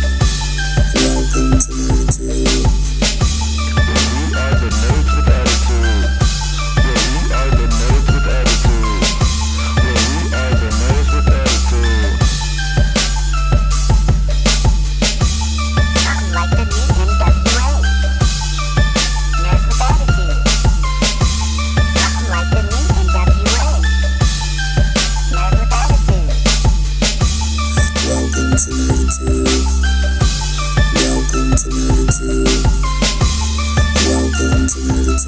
All 35.15 35.21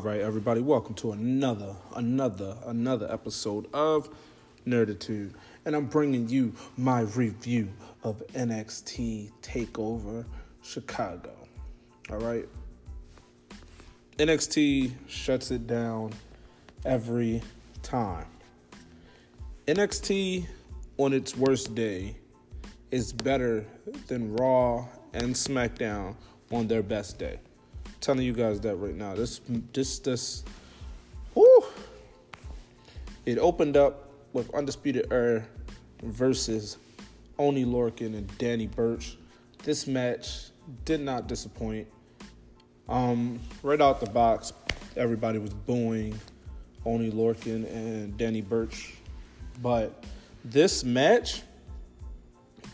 right, 0.00 0.20
everybody, 0.20 0.62
welcome 0.62 0.94
to 0.94 1.12
another, 1.12 1.76
another, 1.96 2.56
another 2.64 3.12
episode 3.12 3.66
of 3.74 4.08
Nerditude, 4.66 5.34
and 5.66 5.76
I'm 5.76 5.84
bringing 5.84 6.30
you 6.30 6.54
my 6.78 7.00
review 7.00 7.68
of 8.02 8.22
NXT 8.28 9.32
Takeover 9.42 10.24
Chicago. 10.62 11.34
All 12.08 12.20
right, 12.20 12.48
NXT 14.16 14.92
shuts 15.08 15.50
it 15.50 15.66
down 15.66 16.14
every 16.86 17.42
time. 17.82 18.33
NXT 19.66 20.46
on 20.98 21.14
its 21.14 21.34
worst 21.34 21.74
day 21.74 22.14
is 22.90 23.14
better 23.14 23.64
than 24.08 24.36
Raw 24.36 24.86
and 25.14 25.34
SmackDown 25.34 26.16
on 26.52 26.68
their 26.68 26.82
best 26.82 27.18
day. 27.18 27.40
telling 28.02 28.26
you 28.26 28.34
guys 28.34 28.60
that 28.60 28.76
right 28.76 28.94
now. 28.94 29.14
This, 29.14 29.40
this, 29.72 30.00
this, 30.00 30.44
whoo! 31.34 31.64
It 33.24 33.38
opened 33.38 33.78
up 33.78 34.10
with 34.34 34.54
Undisputed 34.54 35.06
Era 35.10 35.42
versus 36.02 36.76
Oney 37.38 37.64
Lorcan 37.64 38.14
and 38.14 38.36
Danny 38.36 38.66
Burch. 38.66 39.16
This 39.62 39.86
match 39.86 40.50
did 40.84 41.00
not 41.00 41.26
disappoint. 41.26 41.88
Um, 42.90 43.40
right 43.62 43.80
out 43.80 44.00
the 44.00 44.10
box, 44.10 44.52
everybody 44.98 45.38
was 45.38 45.54
booing 45.54 46.20
Oney 46.84 47.10
Lorcan 47.10 47.64
and 47.74 48.14
Danny 48.18 48.42
Burch. 48.42 48.92
But 49.62 50.04
this 50.44 50.84
match 50.84 51.42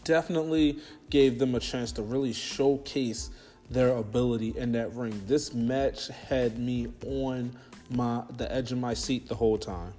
definitely 0.05 0.79
gave 1.11 1.39
them 1.39 1.55
a 1.55 1.61
chance 1.61 1.93
to 1.93 2.03
really 2.03 2.33
showcase 2.33 3.31
their 3.71 3.97
ability 3.97 4.55
in 4.57 4.73
that 4.73 4.95
ring. 4.95 5.23
This 5.27 5.55
match 5.55 6.09
had 6.09 6.59
me 6.59 6.89
on 7.07 7.57
my 7.91 8.23
the 8.37 8.51
edge 8.53 8.73
of 8.73 8.79
my 8.79 8.95
seat 8.95 9.29
the 9.29 9.35
whole 9.35 9.59
time. 9.59 9.93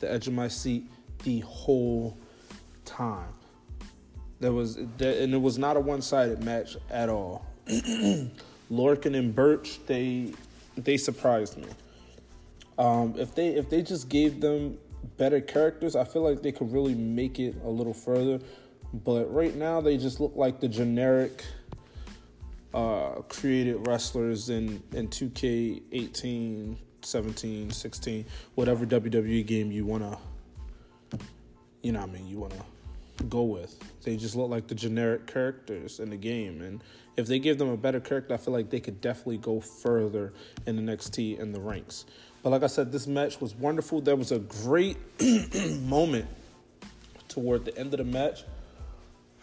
The 0.00 0.10
edge 0.10 0.28
of 0.28 0.34
my 0.34 0.48
seat 0.48 0.84
the 1.24 1.40
whole 1.40 2.16
time. 2.84 3.32
There 4.38 4.52
was 4.52 4.76
and 4.76 5.34
it 5.34 5.40
was 5.40 5.58
not 5.58 5.76
a 5.76 5.80
one-sided 5.80 6.42
match 6.44 6.76
at 6.90 7.08
all. 7.08 7.46
Lorcan 8.70 9.16
and 9.16 9.34
Burch, 9.34 9.80
they 9.86 10.32
they 10.76 10.96
surprised 10.96 11.56
me. 11.56 11.68
Um, 12.78 13.14
if 13.16 13.34
they 13.34 13.48
if 13.48 13.70
they 13.70 13.82
just 13.82 14.08
gave 14.08 14.40
them 14.40 14.78
better 15.16 15.40
characters, 15.40 15.96
I 15.96 16.04
feel 16.04 16.22
like 16.22 16.42
they 16.42 16.52
could 16.52 16.72
really 16.72 16.94
make 16.94 17.38
it 17.38 17.56
a 17.64 17.68
little 17.68 17.94
further. 17.94 18.40
But 18.92 19.32
right 19.32 19.54
now, 19.54 19.80
they 19.80 19.96
just 19.96 20.20
look 20.20 20.32
like 20.36 20.60
the 20.60 20.68
generic 20.68 21.44
uh, 22.72 23.22
created 23.28 23.86
wrestlers 23.86 24.50
in 24.50 24.82
in 24.92 25.08
2K18, 25.08 26.76
17, 27.02 27.70
16, 27.70 28.24
whatever 28.54 28.84
WWE 28.84 29.46
game 29.46 29.72
you 29.72 29.86
wanna, 29.86 30.18
you 31.82 31.92
know, 31.92 32.00
what 32.00 32.10
I 32.10 32.12
mean, 32.12 32.26
you 32.26 32.38
wanna 32.38 32.64
go 33.28 33.42
with. 33.42 33.78
They 34.02 34.16
just 34.16 34.36
look 34.36 34.50
like 34.50 34.66
the 34.66 34.74
generic 34.74 35.26
characters 35.26 36.00
in 36.00 36.10
the 36.10 36.16
game, 36.16 36.60
and 36.60 36.82
if 37.16 37.26
they 37.26 37.38
give 37.38 37.58
them 37.58 37.70
a 37.70 37.76
better 37.76 38.00
character, 38.00 38.34
I 38.34 38.36
feel 38.36 38.52
like 38.52 38.68
they 38.68 38.80
could 38.80 39.00
definitely 39.00 39.38
go 39.38 39.60
further 39.60 40.34
in 40.66 40.76
the 40.76 40.82
NXT 40.82 41.38
in 41.38 41.52
the 41.52 41.60
ranks. 41.60 42.04
But 42.42 42.50
like 42.50 42.62
I 42.62 42.68
said, 42.68 42.92
this 42.92 43.06
match 43.06 43.40
was 43.40 43.54
wonderful. 43.54 44.00
There 44.00 44.16
was 44.16 44.32
a 44.32 44.38
great 44.38 44.96
moment 45.82 46.28
toward 47.28 47.64
the 47.64 47.76
end 47.76 47.92
of 47.92 47.98
the 47.98 48.04
match 48.04 48.44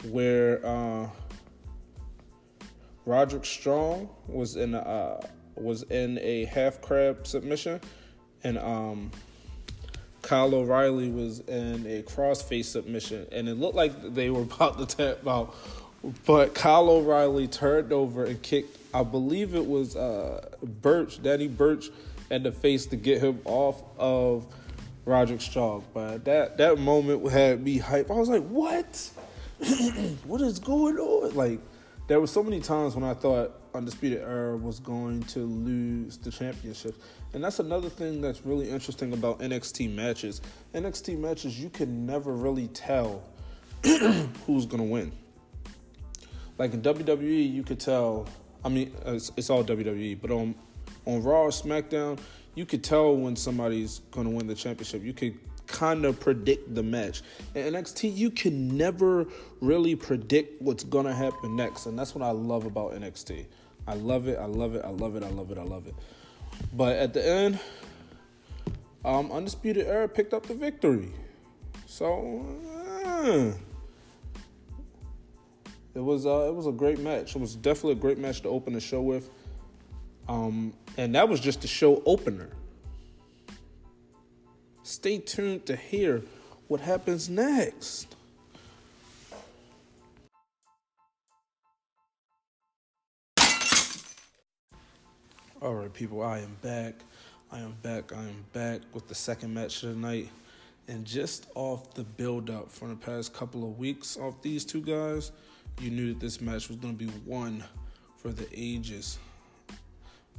where 0.09 0.65
uh, 0.65 1.07
Roderick 3.05 3.45
Strong 3.45 4.09
was 4.27 4.55
in 4.55 4.73
a, 4.73 4.79
uh, 4.79 5.21
was 5.55 5.83
in 5.83 6.17
a 6.19 6.45
half 6.45 6.81
crab 6.81 7.27
submission, 7.27 7.79
and 8.43 8.57
um, 8.57 9.11
Kyle 10.21 10.55
O'Reilly 10.55 11.09
was 11.09 11.41
in 11.41 11.85
a 11.85 12.01
crossface 12.03 12.65
submission, 12.65 13.27
and 13.31 13.47
it 13.47 13.55
looked 13.55 13.75
like 13.75 14.13
they 14.13 14.29
were 14.29 14.41
about 14.41 14.77
to 14.79 14.85
tap 14.85 15.27
out, 15.27 15.55
but 16.25 16.53
Kyle 16.55 16.89
O'Reilly 16.89 17.47
turned 17.47 17.91
over 17.91 18.25
and 18.25 18.41
kicked. 18.41 18.79
I 18.93 19.03
believe 19.03 19.55
it 19.55 19.65
was 19.65 19.95
uh, 19.95 20.49
Burch, 20.81 21.21
Danny 21.21 21.47
Burch, 21.47 21.89
in 22.33 22.43
the 22.43 22.51
face 22.51 22.85
to 22.87 22.95
get 22.95 23.21
him 23.21 23.39
off 23.45 23.83
of 23.97 24.45
Roderick 25.05 25.41
Strong. 25.41 25.83
But 25.93 26.25
that 26.25 26.57
that 26.57 26.79
moment 26.79 27.29
had 27.29 27.63
me 27.63 27.77
hype. 27.77 28.09
I 28.09 28.15
was 28.15 28.29
like, 28.29 28.43
"What? 28.43 29.09
what 30.25 30.41
is 30.41 30.59
going 30.59 30.97
on?" 30.97 31.35
Like, 31.35 31.59
there 32.07 32.19
were 32.19 32.27
so 32.27 32.43
many 32.43 32.59
times 32.59 32.95
when 32.95 33.03
I 33.03 33.13
thought 33.13 33.59
Undisputed 33.73 34.21
Era 34.21 34.55
was 34.55 34.79
going 34.79 35.23
to 35.23 35.39
lose 35.39 36.17
the 36.17 36.31
championship. 36.31 36.95
And 37.33 37.43
that's 37.43 37.59
another 37.59 37.89
thing 37.89 38.21
that's 38.21 38.45
really 38.45 38.69
interesting 38.69 39.13
about 39.13 39.39
NXT 39.39 39.93
matches. 39.93 40.41
NXT 40.73 41.17
matches, 41.17 41.59
you 41.59 41.69
can 41.69 42.05
never 42.05 42.33
really 42.33 42.67
tell 42.67 43.23
who's 44.45 44.65
going 44.65 44.77
to 44.77 44.89
win. 44.89 45.11
Like 46.59 46.73
in 46.73 46.81
WWE, 46.81 47.51
you 47.51 47.63
could 47.63 47.79
tell, 47.79 48.27
I 48.63 48.69
mean, 48.69 48.93
it's, 49.05 49.31
it's 49.35 49.49
all 49.49 49.63
WWE, 49.63 50.21
but 50.21 50.29
on, 50.29 50.53
on 51.05 51.23
Raw 51.23 51.43
or 51.43 51.49
SmackDown, 51.49 52.19
you 52.55 52.65
could 52.65 52.83
tell 52.83 53.15
when 53.15 53.35
somebody's 53.35 53.99
going 54.11 54.27
to 54.27 54.33
win 54.33 54.47
the 54.47 54.55
championship. 54.55 55.03
You 55.03 55.13
could 55.13 55.37
kind 55.67 56.05
of 56.05 56.19
predict 56.19 56.75
the 56.75 56.83
match. 56.83 57.21
In 57.55 57.73
NXT, 57.73 58.15
you 58.15 58.29
can 58.29 58.77
never 58.77 59.25
really 59.61 59.95
predict 59.95 60.61
what's 60.61 60.83
going 60.83 61.05
to 61.05 61.13
happen 61.13 61.55
next. 61.55 61.85
And 61.85 61.97
that's 61.97 62.13
what 62.13 62.23
I 62.23 62.31
love 62.31 62.65
about 62.65 62.93
NXT. 62.93 63.45
I 63.87 63.95
love 63.95 64.27
it. 64.27 64.37
I 64.39 64.45
love 64.45 64.75
it. 64.75 64.85
I 64.85 64.89
love 64.89 65.15
it. 65.15 65.23
I 65.23 65.29
love 65.29 65.51
it. 65.51 65.57
I 65.57 65.63
love 65.63 65.87
it. 65.87 65.95
But 66.73 66.97
at 66.97 67.13
the 67.13 67.25
end, 67.25 67.59
um, 69.03 69.31
Undisputed 69.31 69.87
Era 69.87 70.07
picked 70.07 70.33
up 70.33 70.45
the 70.45 70.53
victory. 70.53 71.11
So, 71.85 72.45
uh, 73.05 73.51
it 75.95 75.99
was 75.99 76.25
uh, 76.25 76.47
it 76.47 76.55
was 76.55 76.67
a 76.67 76.71
great 76.71 76.99
match. 76.99 77.35
It 77.35 77.39
was 77.39 77.55
definitely 77.55 77.93
a 77.93 78.01
great 78.01 78.17
match 78.17 78.41
to 78.41 78.49
open 78.49 78.73
the 78.73 78.79
show 78.79 79.01
with. 79.01 79.29
Um, 80.27 80.73
and 80.97 81.15
that 81.15 81.27
was 81.27 81.39
just 81.39 81.61
the 81.61 81.67
show 81.67 82.01
opener. 82.05 82.49
Stay 84.83 85.17
tuned 85.17 85.65
to 85.65 85.75
hear 85.75 86.21
what 86.67 86.81
happens 86.81 87.29
next. 87.29 88.15
All 95.61 95.75
right, 95.75 95.93
people, 95.93 96.21
I 96.21 96.39
am 96.39 96.57
back. 96.61 96.95
I 97.49 97.59
am 97.59 97.75
back. 97.81 98.11
I 98.11 98.19
am 98.19 98.43
back 98.51 98.81
with 98.93 99.07
the 99.07 99.15
second 99.15 99.53
match 99.53 99.83
of 99.83 99.89
the 99.89 99.95
night. 99.95 100.29
And 100.89 101.05
just 101.05 101.47
off 101.55 101.93
the 101.93 102.03
build 102.03 102.49
up 102.49 102.69
from 102.69 102.89
the 102.89 102.95
past 102.97 103.33
couple 103.33 103.63
of 103.63 103.77
weeks 103.77 104.17
off 104.17 104.41
these 104.41 104.65
two 104.65 104.81
guys, 104.81 105.31
you 105.79 105.89
knew 105.89 106.13
that 106.13 106.19
this 106.19 106.41
match 106.41 106.67
was 106.67 106.77
going 106.77 106.97
to 106.97 107.05
be 107.05 107.11
one 107.25 107.63
for 108.17 108.33
the 108.33 108.45
ages. 108.51 109.17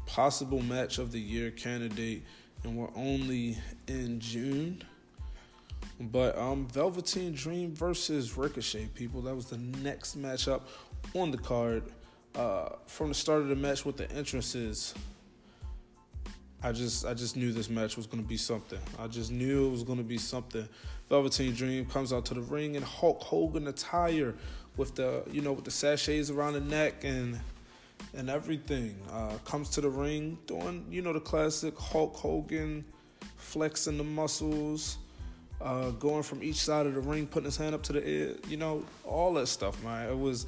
Possible 0.06 0.62
match 0.62 0.98
of 0.98 1.12
the 1.12 1.20
year 1.20 1.50
candidate, 1.50 2.22
and 2.62 2.76
we're 2.76 2.94
only 2.94 3.56
in 3.88 4.20
June. 4.20 4.82
But 6.00 6.36
um, 6.36 6.66
Velveteen 6.68 7.32
Dream 7.34 7.74
versus 7.74 8.36
Ricochet, 8.36 8.88
people. 8.94 9.20
That 9.22 9.34
was 9.34 9.46
the 9.46 9.58
next 9.58 10.20
matchup 10.20 10.62
on 11.14 11.30
the 11.30 11.38
card. 11.38 11.84
Uh, 12.34 12.70
from 12.86 13.08
the 13.08 13.14
start 13.14 13.42
of 13.42 13.48
the 13.48 13.54
match 13.54 13.84
with 13.84 13.96
the 13.96 14.10
entrances, 14.10 14.92
I 16.64 16.72
just 16.72 17.04
I 17.04 17.12
just 17.12 17.36
knew 17.36 17.52
this 17.52 17.68
match 17.68 17.96
was 17.96 18.06
going 18.06 18.22
to 18.22 18.28
be 18.28 18.38
something. 18.38 18.78
I 18.98 19.06
just 19.06 19.30
knew 19.30 19.68
it 19.68 19.70
was 19.70 19.82
going 19.82 19.98
to 19.98 20.04
be 20.04 20.18
something. 20.18 20.66
Velveteen 21.10 21.54
Dream 21.54 21.84
comes 21.84 22.12
out 22.12 22.24
to 22.26 22.34
the 22.34 22.40
ring 22.40 22.74
in 22.74 22.82
Hulk 22.82 23.22
Hogan 23.22 23.68
attire 23.68 24.34
with 24.76 24.94
the 24.94 25.22
you 25.30 25.42
know 25.42 25.52
with 25.52 25.64
the 25.64 25.70
sachets 25.70 26.30
around 26.30 26.54
the 26.54 26.60
neck 26.60 27.04
and 27.04 27.38
and 28.16 28.30
everything. 28.30 28.96
Uh, 29.12 29.36
comes 29.44 29.68
to 29.70 29.80
the 29.80 29.88
ring 29.88 30.38
doing 30.46 30.86
you 30.90 31.02
know 31.02 31.12
the 31.12 31.20
classic 31.20 31.78
Hulk 31.78 32.14
Hogan 32.14 32.84
flexing 33.36 33.98
the 33.98 34.04
muscles, 34.04 34.98
uh, 35.60 35.90
going 35.90 36.22
from 36.22 36.42
each 36.42 36.56
side 36.56 36.86
of 36.86 36.94
the 36.94 37.00
ring, 37.00 37.26
putting 37.26 37.46
his 37.46 37.56
hand 37.56 37.74
up 37.74 37.82
to 37.84 37.92
the 37.92 38.06
air, 38.06 38.34
you 38.48 38.56
know, 38.56 38.84
all 39.04 39.34
that 39.34 39.46
stuff, 39.46 39.82
man. 39.84 40.08
It 40.08 40.18
was 40.18 40.46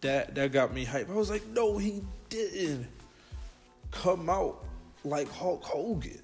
that 0.00 0.34
that 0.34 0.52
got 0.52 0.72
me 0.72 0.84
hyped. 0.84 1.10
I 1.10 1.14
was 1.14 1.30
like, 1.30 1.46
no, 1.48 1.78
he 1.78 2.02
didn't 2.28 2.86
come 3.90 4.28
out 4.28 4.64
like 5.04 5.30
Hulk 5.30 5.62
Hogan. 5.62 6.20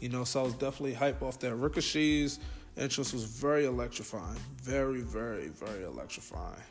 You 0.00 0.08
know, 0.08 0.24
so 0.24 0.40
I 0.40 0.42
was 0.44 0.54
definitely 0.54 0.94
hyped 0.94 1.22
off 1.22 1.38
that. 1.40 1.54
Ricochet's 1.54 2.40
entrance 2.76 3.12
was 3.12 3.24
very 3.24 3.66
electrifying, 3.66 4.38
very, 4.60 5.00
very, 5.00 5.48
very 5.48 5.84
electrifying. 5.84 6.62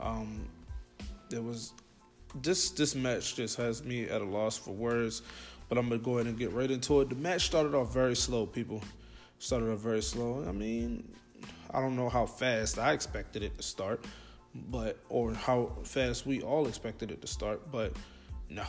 Um, 0.00 0.48
there 1.28 1.42
was 1.42 1.72
this 2.42 2.70
this 2.70 2.94
match 2.94 3.36
just 3.36 3.56
has 3.56 3.84
me 3.84 4.04
at 4.04 4.20
a 4.20 4.24
loss 4.24 4.56
for 4.56 4.72
words, 4.72 5.22
but 5.68 5.78
I'm 5.78 5.88
gonna 5.88 6.00
go 6.00 6.14
ahead 6.14 6.26
and 6.26 6.38
get 6.38 6.52
right 6.52 6.70
into 6.70 7.00
it. 7.00 7.08
The 7.08 7.14
match 7.14 7.46
started 7.46 7.74
off 7.74 7.92
very 7.92 8.16
slow, 8.16 8.46
people. 8.46 8.82
Started 9.38 9.72
off 9.72 9.80
very 9.80 10.02
slow. 10.02 10.44
I 10.48 10.52
mean, 10.52 11.08
I 11.70 11.80
don't 11.80 11.96
know 11.96 12.08
how 12.08 12.26
fast 12.26 12.78
I 12.78 12.92
expected 12.92 13.42
it 13.42 13.56
to 13.56 13.62
start, 13.62 14.04
but 14.70 14.98
or 15.08 15.32
how 15.34 15.72
fast 15.84 16.26
we 16.26 16.42
all 16.42 16.66
expected 16.66 17.10
it 17.10 17.20
to 17.20 17.26
start, 17.26 17.60
but 17.70 17.92
no, 18.48 18.64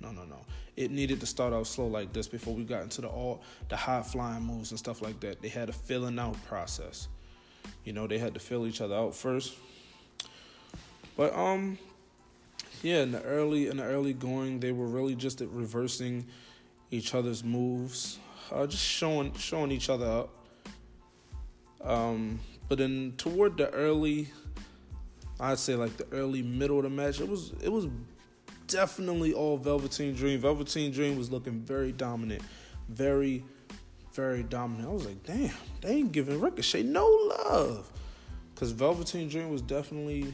no, 0.00 0.12
no, 0.12 0.24
no. 0.24 0.38
It 0.76 0.90
needed 0.90 1.20
to 1.20 1.26
start 1.26 1.52
off 1.52 1.66
slow 1.66 1.88
like 1.88 2.12
this 2.12 2.26
before 2.28 2.54
we 2.54 2.64
got 2.64 2.82
into 2.82 3.02
the 3.02 3.08
all 3.08 3.42
the 3.68 3.76
high 3.76 4.02
flying 4.02 4.42
moves 4.42 4.70
and 4.70 4.78
stuff 4.78 5.02
like 5.02 5.20
that. 5.20 5.42
They 5.42 5.48
had 5.48 5.68
a 5.68 5.72
filling 5.72 6.18
out 6.18 6.42
process. 6.46 7.08
You 7.84 7.92
know, 7.92 8.06
they 8.06 8.18
had 8.18 8.34
to 8.34 8.40
fill 8.40 8.66
each 8.66 8.80
other 8.80 8.94
out 8.94 9.14
first. 9.14 9.54
But 11.16 11.34
um, 11.36 11.78
yeah, 12.82 13.02
in 13.02 13.12
the 13.12 13.22
early 13.22 13.68
in 13.68 13.76
the 13.76 13.84
early 13.84 14.12
going, 14.12 14.60
they 14.60 14.72
were 14.72 14.86
really 14.86 15.14
just 15.14 15.40
reversing 15.40 16.26
each 16.90 17.14
other's 17.14 17.44
moves, 17.44 18.18
uh, 18.50 18.66
just 18.66 18.84
showing 18.84 19.34
showing 19.34 19.70
each 19.70 19.90
other 19.90 20.06
up. 20.06 20.30
Um, 21.82 22.40
but 22.68 22.78
then 22.78 23.14
toward 23.16 23.56
the 23.56 23.70
early, 23.70 24.28
I'd 25.38 25.58
say 25.58 25.74
like 25.74 25.96
the 25.96 26.06
early 26.12 26.42
middle 26.42 26.78
of 26.78 26.84
the 26.84 26.90
match, 26.90 27.20
it 27.20 27.28
was 27.28 27.52
it 27.62 27.70
was 27.70 27.86
definitely 28.66 29.34
all 29.34 29.56
Velveteen 29.58 30.14
Dream. 30.14 30.40
Velveteen 30.40 30.92
Dream 30.92 31.18
was 31.18 31.30
looking 31.30 31.60
very 31.60 31.92
dominant, 31.92 32.42
very, 32.88 33.44
very 34.14 34.42
dominant. 34.42 34.88
I 34.88 34.92
was 34.92 35.04
like, 35.04 35.22
damn, 35.24 35.52
they 35.82 35.96
ain't 35.96 36.12
giving 36.12 36.40
Ricochet 36.40 36.84
no 36.84 37.06
love. 37.06 37.92
Because 38.54 38.72
Velveteen 38.72 39.28
Dream 39.28 39.50
was 39.50 39.62
definitely 39.62 40.32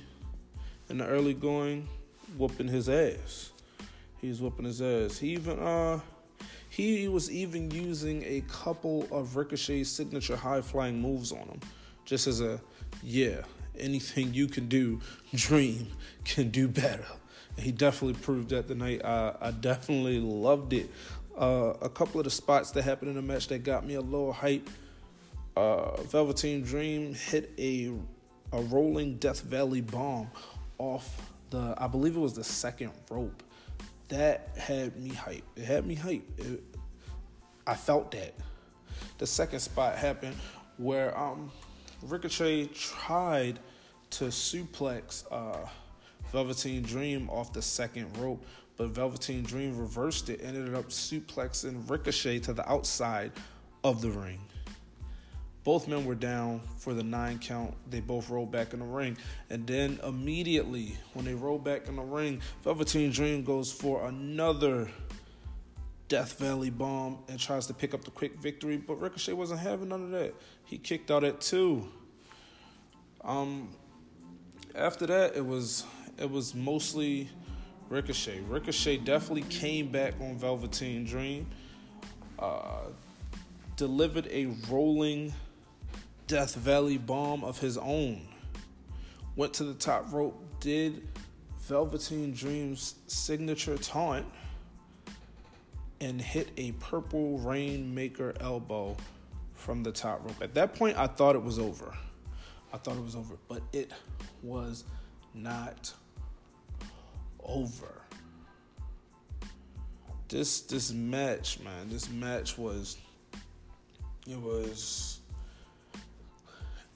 in 0.88 0.99
the 0.99 1.06
early 1.06 1.34
going 1.34 1.88
whooping 2.37 2.69
his 2.69 2.88
ass. 2.88 3.52
He 4.20 4.28
was 4.28 4.40
whooping 4.40 4.64
his 4.64 4.82
ass. 4.82 5.19
He 5.19 5.31
even 5.31 5.58
uh 5.58 6.00
he 6.69 7.08
was 7.08 7.31
even 7.31 7.70
using 7.70 8.23
a 8.25 8.43
couple 8.49 9.08
of 9.11 9.37
Ricochet's 9.37 9.88
signature 9.88 10.37
high 10.37 10.61
flying 10.61 11.00
moves 11.00 11.32
on 11.32 11.38
him. 11.38 11.61
Just 12.05 12.26
as 12.26 12.40
a 12.40 12.61
yeah, 13.02 13.43
anything 13.78 14.34
you 14.34 14.46
can 14.46 14.69
do, 14.69 15.00
Dream 15.34 15.88
can 16.25 16.50
do 16.50 16.69
better. 16.69 17.06
And 17.56 17.64
he 17.64 17.73
definitely 17.73 18.20
proved 18.20 18.50
that 18.50 18.69
tonight. 18.69 19.05
I, 19.05 19.34
I 19.40 19.50
definitely 19.50 20.20
loved 20.20 20.73
it. 20.73 20.90
Uh, 21.38 21.75
a 21.81 21.88
couple 21.88 22.20
of 22.20 22.25
the 22.25 22.31
spots 22.31 22.70
that 22.73 22.82
happened 22.82 23.11
in 23.11 23.17
the 23.17 23.23
match 23.23 23.49
that 23.49 23.62
got 23.62 23.87
me 23.87 23.94
a 23.94 24.00
little 24.00 24.32
hype. 24.32 24.69
Uh, 25.56 26.00
Velveteen 26.02 26.62
Dream 26.62 27.14
hit 27.14 27.52
a 27.58 27.93
a 28.52 28.61
rolling 28.62 29.17
Death 29.17 29.40
Valley 29.40 29.81
bomb 29.81 30.31
off 30.78 31.32
the 31.50 31.75
I 31.78 31.87
believe 31.87 32.16
it 32.16 32.20
was 32.20 32.34
the 32.34 32.44
second 32.44 32.93
rope. 33.10 33.43
That 34.08 34.50
had 34.56 34.96
me 34.96 35.10
hype. 35.10 35.44
It 35.56 35.64
had 35.64 35.87
me 35.87 35.94
hype. 35.94 36.25
It, 36.38 36.62
I 37.66 37.75
felt 37.75 38.10
that. 38.12 38.34
The 39.19 39.26
second 39.26 39.60
spot 39.60 39.96
happened 39.96 40.37
where 40.78 41.16
um 41.19 41.50
Ricochet 42.02 42.66
tried 42.66 43.58
to 44.10 44.25
suplex 44.26 45.25
uh 45.31 45.66
Velveteen 46.32 46.82
Dream 46.82 47.31
off 47.31 47.52
the 47.52 47.62
second 47.62 48.16
rope, 48.19 48.44
but 48.76 48.88
Velveteen 48.88 49.42
Dream 49.44 49.78
reversed 49.78 50.28
it 50.28 50.40
ended 50.42 50.75
up 50.75 50.88
suplexing 50.88 51.88
Ricochet 51.88 52.40
to 52.40 52.52
the 52.52 52.69
outside 52.70 53.32
of 53.84 54.02
the 54.02 54.10
ring. 54.10 54.40
Both 55.66 55.88
men 55.88 56.04
were 56.04 56.14
down 56.14 56.60
for 56.78 56.94
the 56.94 57.02
nine 57.02 57.40
count. 57.40 57.74
They 57.90 57.98
both 57.98 58.30
rolled 58.30 58.52
back 58.52 58.72
in 58.72 58.78
the 58.78 58.86
ring. 58.86 59.16
And 59.50 59.66
then 59.66 59.98
immediately, 60.06 60.96
when 61.12 61.24
they 61.24 61.34
rolled 61.34 61.64
back 61.64 61.88
in 61.88 61.96
the 61.96 62.02
ring, 62.02 62.40
Velveteen 62.62 63.10
Dream 63.10 63.42
goes 63.42 63.72
for 63.72 64.06
another 64.06 64.88
Death 66.06 66.38
Valley 66.38 66.70
bomb 66.70 67.18
and 67.28 67.40
tries 67.40 67.66
to 67.66 67.74
pick 67.74 67.94
up 67.94 68.04
the 68.04 68.12
quick 68.12 68.38
victory. 68.38 68.76
But 68.76 69.00
Ricochet 69.00 69.32
wasn't 69.32 69.58
having 69.58 69.88
none 69.88 70.04
of 70.04 70.10
that. 70.12 70.36
He 70.66 70.78
kicked 70.78 71.10
out 71.10 71.24
at 71.24 71.40
two. 71.40 71.88
Um, 73.24 73.70
after 74.76 75.04
that, 75.06 75.34
it 75.34 75.44
was 75.44 75.84
it 76.16 76.30
was 76.30 76.54
mostly 76.54 77.28
Ricochet. 77.88 78.38
Ricochet 78.48 78.98
definitely 78.98 79.42
came 79.50 79.88
back 79.88 80.14
on 80.20 80.38
Velveteen 80.38 81.04
Dream. 81.04 81.48
Uh, 82.38 82.84
delivered 83.74 84.28
a 84.30 84.46
rolling 84.70 85.34
Death 86.26 86.56
Valley 86.56 86.99
bomb 86.99 87.44
of 87.44 87.58
his 87.58 87.78
own. 87.78 88.20
Went 89.37 89.55
to 89.55 89.64
the 89.64 89.75
top 89.75 90.12
rope, 90.12 90.43
did 90.61 91.06
Velveteen 91.61 92.32
Dream's 92.32 92.96
signature 93.06 93.76
taunt, 93.76 94.26
and 96.00 96.20
hit 96.20 96.50
a 96.56 96.73
purple 96.73 97.38
Rainmaker 97.38 98.34
elbow 98.40 98.96
from 99.55 99.82
the 99.82 99.93
top 99.93 100.25
rope. 100.25 100.43
At 100.43 100.55
that 100.55 100.75
point, 100.75 100.96
I 100.99 101.06
thought 101.06 101.37
it 101.37 101.43
was 101.43 101.58
over. 101.58 101.93
I 102.73 102.78
thought 102.78 102.96
it 102.96 103.02
was 103.02 103.17
over, 103.17 103.37
but 103.49 103.62
it 103.73 103.93
was 104.43 104.84
not 105.34 105.93
over. 107.43 108.02
This 110.28 110.62
this 110.62 110.93
match, 110.93 111.61
man, 111.61 111.88
this 111.88 112.11
match 112.11 112.58
was 112.58 112.96
it 114.28 114.40
was 114.40 115.20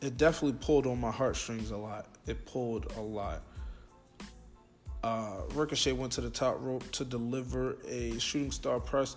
it 0.00 0.16
definitely 0.16 0.58
pulled 0.60 0.86
on 0.86 1.00
my 1.00 1.10
heartstrings 1.10 1.70
a 1.70 1.76
lot. 1.76 2.06
It 2.26 2.46
pulled 2.46 2.92
a 2.96 3.00
lot. 3.00 3.42
Uh, 5.02 5.42
Ricochet 5.54 5.92
went 5.92 6.12
to 6.12 6.20
the 6.20 6.30
top 6.30 6.56
rope 6.60 6.90
to 6.92 7.04
deliver 7.04 7.76
a 7.88 8.18
shooting 8.18 8.50
star 8.50 8.80
press 8.80 9.16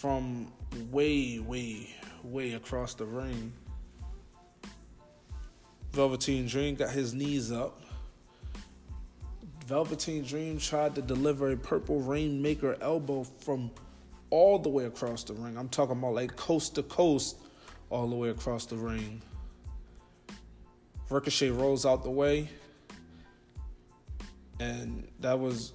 from 0.00 0.52
way, 0.90 1.38
way, 1.38 1.94
way 2.22 2.52
across 2.52 2.94
the 2.94 3.04
ring. 3.04 3.52
Velveteen 5.92 6.46
Dream 6.46 6.76
got 6.76 6.90
his 6.90 7.14
knees 7.14 7.50
up. 7.50 7.80
Velveteen 9.66 10.24
Dream 10.24 10.58
tried 10.58 10.94
to 10.94 11.02
deliver 11.02 11.50
a 11.50 11.56
purple 11.56 12.00
Rainmaker 12.00 12.76
elbow 12.80 13.24
from 13.24 13.70
all 14.30 14.58
the 14.58 14.68
way 14.68 14.84
across 14.84 15.24
the 15.24 15.34
ring. 15.34 15.56
I'm 15.58 15.68
talking 15.68 15.98
about 15.98 16.14
like 16.14 16.36
coast 16.36 16.74
to 16.76 16.82
coast, 16.84 17.36
all 17.88 18.08
the 18.08 18.16
way 18.16 18.28
across 18.28 18.66
the 18.66 18.76
ring. 18.76 19.22
Ricochet 21.10 21.50
rolls 21.50 21.84
out 21.84 22.04
the 22.04 22.10
way, 22.10 22.48
and 24.60 25.06
that 25.20 25.38
was 25.38 25.72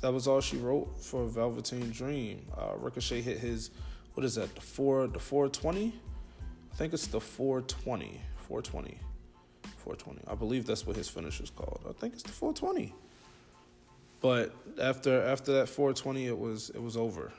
that 0.00 0.12
was 0.12 0.26
all 0.26 0.40
she 0.40 0.56
wrote 0.56 0.96
for 1.00 1.26
Velveteen 1.26 1.90
Dream. 1.90 2.46
Uh, 2.56 2.76
Ricochet 2.76 3.20
hit 3.20 3.38
his 3.38 3.70
what 4.14 4.24
is 4.24 4.34
that 4.36 4.54
the 4.54 4.60
four 4.60 5.06
the 5.06 5.18
four 5.18 5.48
twenty? 5.48 5.94
I 6.72 6.76
think 6.76 6.94
it's 6.94 7.06
the 7.08 7.20
420. 7.20 8.20
420. 8.48 8.98
420. 9.76 10.20
I 10.28 10.34
believe 10.34 10.66
that's 10.66 10.86
what 10.86 10.96
his 10.96 11.08
finish 11.08 11.40
is 11.40 11.50
called. 11.50 11.80
I 11.88 11.92
think 11.92 12.14
it's 12.14 12.22
the 12.22 12.30
420. 12.30 12.94
But 14.20 14.54
after 14.80 15.22
after 15.22 15.52
that 15.54 15.68
420, 15.68 16.26
it 16.26 16.38
was 16.38 16.70
it 16.70 16.82
was 16.82 16.96
over. 16.96 17.32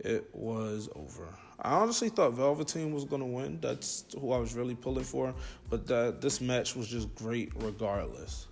It 0.00 0.28
was 0.32 0.88
over. 0.94 1.28
I 1.60 1.74
honestly 1.74 2.08
thought 2.08 2.34
Velveteen 2.34 2.92
was 2.92 3.04
gonna 3.04 3.26
win. 3.26 3.58
That's 3.60 4.04
who 4.20 4.32
I 4.32 4.38
was 4.38 4.54
really 4.54 4.74
pulling 4.74 5.04
for. 5.04 5.34
But 5.70 5.86
that 5.86 6.20
this 6.20 6.40
match 6.40 6.74
was 6.74 6.88
just 6.88 7.14
great 7.14 7.52
regardless 7.56 8.48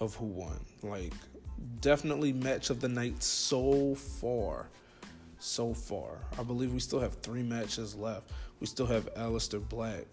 of 0.00 0.14
who 0.14 0.26
won. 0.26 0.60
Like 0.82 1.12
definitely 1.80 2.32
match 2.32 2.70
of 2.70 2.80
the 2.80 2.88
night 2.88 3.22
so 3.22 3.94
far. 3.94 4.68
So 5.38 5.74
far. 5.74 6.18
I 6.38 6.42
believe 6.42 6.72
we 6.72 6.80
still 6.80 7.00
have 7.00 7.14
three 7.16 7.42
matches 7.42 7.94
left. 7.94 8.30
We 8.60 8.66
still 8.66 8.86
have 8.86 9.12
Aleister 9.14 9.66
Black. 9.68 10.06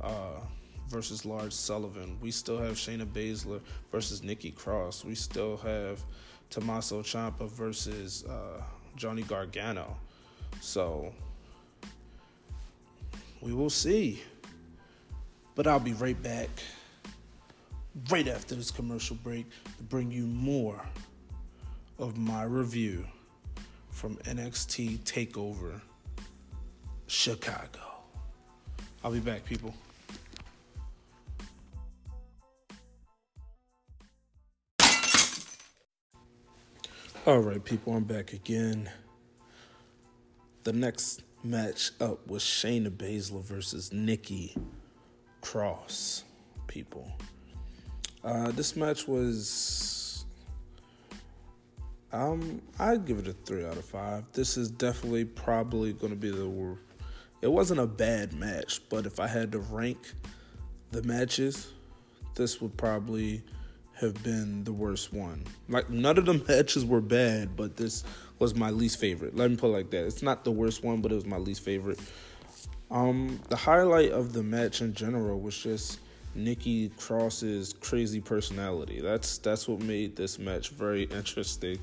Uh 0.00 0.40
versus 0.88 1.24
Lars 1.24 1.54
Sullivan. 1.54 2.18
We 2.20 2.30
still 2.30 2.58
have 2.58 2.74
Shayna 2.74 3.06
Baszler 3.06 3.60
versus 3.92 4.22
Nikki 4.22 4.50
Cross. 4.50 5.04
We 5.04 5.14
still 5.14 5.58
have 5.58 6.02
Tommaso 6.50 7.02
Ciampa 7.02 7.48
versus 7.48 8.24
uh, 8.24 8.62
Johnny 8.98 9.22
Gargano. 9.22 9.96
So 10.60 11.12
we 13.40 13.52
will 13.52 13.70
see. 13.70 14.22
But 15.54 15.66
I'll 15.66 15.80
be 15.80 15.94
right 15.94 16.20
back, 16.22 16.48
right 18.10 18.28
after 18.28 18.54
this 18.54 18.70
commercial 18.70 19.16
break, 19.16 19.46
to 19.76 19.82
bring 19.84 20.10
you 20.10 20.26
more 20.26 20.80
of 21.98 22.16
my 22.16 22.44
review 22.44 23.04
from 23.90 24.16
NXT 24.18 24.98
TakeOver 25.00 25.80
Chicago. 27.08 27.80
I'll 29.02 29.12
be 29.12 29.20
back, 29.20 29.44
people. 29.44 29.74
All 37.28 37.40
right, 37.40 37.62
people, 37.62 37.92
I'm 37.92 38.04
back 38.04 38.32
again. 38.32 38.88
The 40.64 40.72
next 40.72 41.24
match 41.44 41.90
up 42.00 42.26
was 42.26 42.42
Shayna 42.42 42.88
Baszler 42.88 43.42
versus 43.42 43.92
Nikki 43.92 44.56
Cross. 45.42 46.24
People, 46.68 47.12
uh, 48.24 48.50
this 48.52 48.76
match 48.76 49.06
was 49.06 50.24
um, 52.14 52.62
I'd 52.78 53.04
give 53.04 53.18
it 53.18 53.28
a 53.28 53.34
three 53.44 53.66
out 53.66 53.76
of 53.76 53.84
five. 53.84 54.24
This 54.32 54.56
is 54.56 54.70
definitely 54.70 55.26
probably 55.26 55.92
going 55.92 56.14
to 56.14 56.18
be 56.18 56.30
the 56.30 56.48
worst. 56.48 56.80
It 57.42 57.52
wasn't 57.52 57.80
a 57.80 57.86
bad 57.86 58.32
match, 58.32 58.80
but 58.88 59.04
if 59.04 59.20
I 59.20 59.26
had 59.26 59.52
to 59.52 59.58
rank 59.58 59.98
the 60.92 61.02
matches, 61.02 61.74
this 62.36 62.62
would 62.62 62.74
probably 62.78 63.42
have 64.00 64.22
been 64.22 64.64
the 64.64 64.72
worst 64.72 65.12
one. 65.12 65.44
Like 65.68 65.90
none 65.90 66.18
of 66.18 66.26
the 66.26 66.34
matches 66.48 66.84
were 66.84 67.00
bad, 67.00 67.56
but 67.56 67.76
this 67.76 68.04
was 68.38 68.54
my 68.54 68.70
least 68.70 68.98
favorite. 68.98 69.36
Let 69.36 69.50
me 69.50 69.56
put 69.56 69.68
it 69.68 69.72
like 69.72 69.90
that. 69.90 70.04
It's 70.04 70.22
not 70.22 70.44
the 70.44 70.52
worst 70.52 70.84
one, 70.84 71.00
but 71.00 71.12
it 71.12 71.16
was 71.16 71.26
my 71.26 71.38
least 71.38 71.62
favorite. 71.62 71.98
Um, 72.90 73.40
the 73.48 73.56
highlight 73.56 74.12
of 74.12 74.32
the 74.32 74.42
match 74.42 74.80
in 74.80 74.94
general 74.94 75.40
was 75.40 75.56
just 75.58 76.00
Nikki 76.34 76.90
Cross's 76.90 77.74
crazy 77.80 78.20
personality. 78.20 79.00
That's 79.00 79.38
that's 79.38 79.68
what 79.68 79.80
made 79.80 80.16
this 80.16 80.38
match 80.38 80.70
very 80.70 81.04
interesting. 81.04 81.78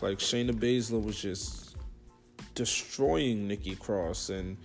Like 0.00 0.18
Shayna 0.18 0.52
Baszler 0.52 1.02
was 1.02 1.20
just 1.20 1.76
destroying 2.54 3.48
Nikki 3.48 3.74
Cross 3.74 4.30
and 4.30 4.56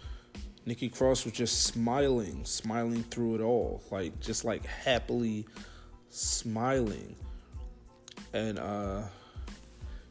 Nikki 0.66 0.90
Cross 0.90 1.26
was 1.26 1.34
just 1.34 1.64
smiling, 1.64 2.46
smiling 2.46 3.04
through 3.04 3.36
it 3.36 3.42
all, 3.42 3.82
like 3.90 4.20
just 4.20 4.46
like 4.46 4.66
happily 4.66 5.48
smiling. 6.10 7.16
And 8.34 8.60
uh 8.60 9.04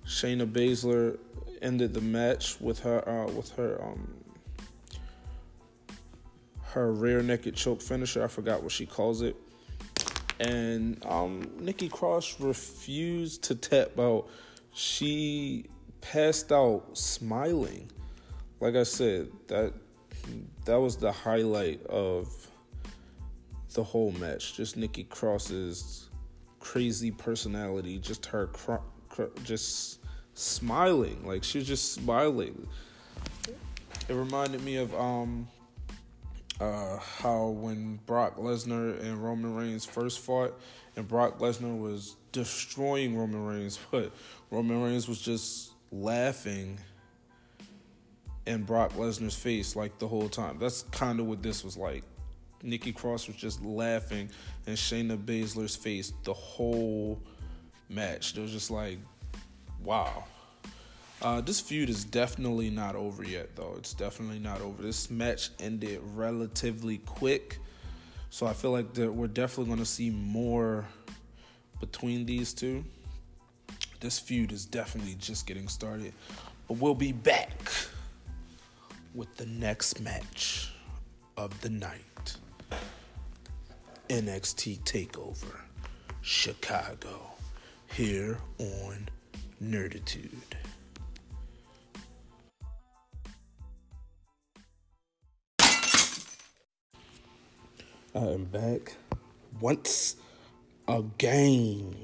Shayna 0.06 0.50
Baszler 0.50 1.18
ended 1.60 1.92
the 1.92 2.00
match 2.00 2.60
with 2.60 2.80
her 2.80 3.06
uh 3.08 3.30
with 3.32 3.50
her 3.56 3.82
um 3.82 4.18
her 6.70 6.92
rear 6.92 7.22
naked 7.22 7.54
choke 7.54 7.80
finisher. 7.80 8.22
I 8.22 8.28
forgot 8.28 8.62
what 8.62 8.72
she 8.72 8.86
calls 8.86 9.22
it. 9.22 9.36
And 10.40 11.04
um, 11.06 11.50
Nikki 11.58 11.88
Cross 11.88 12.40
refused 12.40 13.42
to 13.44 13.54
tap 13.54 13.98
out. 13.98 14.28
She 14.72 15.66
passed 16.00 16.52
out 16.52 16.96
smiling. 16.96 17.90
Like 18.60 18.76
I 18.76 18.82
said, 18.84 19.28
that 19.48 19.72
that 20.64 20.76
was 20.76 20.96
the 20.96 21.10
highlight 21.10 21.84
of 21.86 22.28
the 23.74 23.82
whole 23.82 24.12
match. 24.12 24.54
Just 24.54 24.76
Nikki 24.76 25.04
Cross's 25.04 26.08
crazy 26.60 27.10
personality, 27.10 27.98
just 27.98 28.26
her 28.26 28.50
just 29.44 30.00
smiling. 30.34 31.26
Like 31.26 31.44
she 31.44 31.58
was 31.58 31.66
just 31.66 31.92
smiling. 31.92 32.66
It 34.08 34.14
reminded 34.14 34.62
me 34.62 34.76
of 34.76 34.94
um 34.94 35.48
uh, 36.60 36.98
how 36.98 37.48
when 37.48 38.00
Brock 38.06 38.36
Lesnar 38.36 39.00
and 39.00 39.22
Roman 39.22 39.54
Reigns 39.54 39.84
first 39.84 40.20
fought, 40.20 40.58
and 40.96 41.06
Brock 41.06 41.38
Lesnar 41.38 41.78
was 41.78 42.16
destroying 42.32 43.16
Roman 43.16 43.44
Reigns, 43.44 43.78
but 43.90 44.12
Roman 44.50 44.82
Reigns 44.82 45.08
was 45.08 45.20
just 45.20 45.72
laughing 45.92 46.78
in 48.46 48.64
Brock 48.64 48.92
Lesnar's 48.94 49.36
face 49.36 49.76
like 49.76 49.98
the 49.98 50.08
whole 50.08 50.28
time. 50.28 50.58
That's 50.58 50.82
kind 50.84 51.20
of 51.20 51.26
what 51.26 51.42
this 51.42 51.62
was 51.62 51.76
like. 51.76 52.02
Nikki 52.62 52.92
Cross 52.92 53.28
was 53.28 53.36
just 53.36 53.64
laughing 53.64 54.30
in 54.66 54.74
Shayna 54.74 55.16
Baszler's 55.16 55.76
face 55.76 56.12
the 56.24 56.34
whole 56.34 57.20
match. 57.88 58.36
It 58.36 58.40
was 58.40 58.52
just 58.52 58.70
like, 58.70 58.98
wow. 59.82 60.24
Uh, 61.20 61.40
this 61.40 61.60
feud 61.60 61.88
is 61.88 62.04
definitely 62.04 62.70
not 62.70 62.94
over 62.94 63.24
yet, 63.24 63.56
though. 63.56 63.74
It's 63.76 63.92
definitely 63.92 64.38
not 64.38 64.60
over. 64.60 64.82
This 64.82 65.10
match 65.10 65.50
ended 65.58 66.00
relatively 66.14 66.98
quick, 66.98 67.58
so 68.30 68.46
I 68.46 68.52
feel 68.52 68.70
like 68.70 68.96
we're 68.96 69.26
definitely 69.26 69.66
going 69.66 69.78
to 69.80 69.84
see 69.84 70.10
more 70.10 70.84
between 71.80 72.24
these 72.24 72.52
two. 72.52 72.84
This 74.00 74.20
feud 74.20 74.52
is 74.52 74.64
definitely 74.64 75.16
just 75.18 75.46
getting 75.46 75.66
started, 75.66 76.12
but 76.68 76.78
we'll 76.78 76.94
be 76.94 77.10
back 77.10 77.68
with 79.12 79.34
the 79.36 79.46
next 79.46 80.00
match 80.00 80.72
of 81.36 81.60
the 81.62 81.70
night 81.70 82.04
NXT 84.08 84.80
TakeOver 84.84 85.60
Chicago 86.22 87.32
here 87.92 88.38
on 88.58 89.06
Nerditude. 89.62 90.30
I 98.14 98.18
am 98.18 98.44
back 98.46 98.94
once 99.60 100.16
again. 100.88 101.94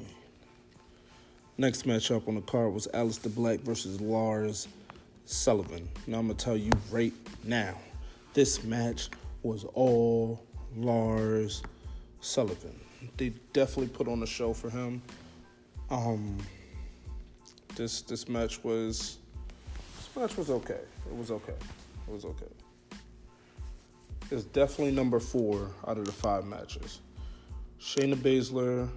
Next 1.57 1.87
matchup 1.87 2.29
on 2.29 2.35
the 2.35 2.43
card 2.43 2.75
was 2.75 2.87
Aleister 2.89 3.35
Black 3.35 3.61
versus 3.61 3.99
Lars 4.01 4.69
Sullivan. 5.25 5.89
Now 6.07 6.19
I'm 6.19 6.27
gonna 6.27 6.35
tell 6.35 6.57
you 6.57 6.71
right 6.91 7.15
now, 7.45 7.79
this 8.35 8.63
match 8.63 9.09
was 9.43 9.65
all 9.73 10.45
Lars 10.77 11.63
Sullivan. 12.25 12.79
They 13.17 13.35
definitely 13.53 13.89
put 13.89 14.09
on 14.09 14.23
a 14.23 14.27
show 14.27 14.53
for 14.53 14.71
him. 14.71 15.03
Um, 15.91 16.39
this 17.77 18.03
this 18.03 18.29
match 18.29 18.65
was 18.65 19.19
this 19.97 20.09
match 20.17 20.37
was 20.37 20.51
okay. 20.51 20.81
It 21.07 21.17
was 21.17 21.31
okay. 21.31 21.53
It 21.53 22.13
was 22.13 22.25
okay 22.25 22.47
It's 24.31 24.45
definitely 24.45 24.93
number 24.95 25.21
four 25.21 25.71
out 25.87 25.99
of 25.99 26.05
the 26.07 26.13
five 26.13 26.47
matches. 26.47 27.01
Shayna 27.81 28.15
Baszler 28.15 28.89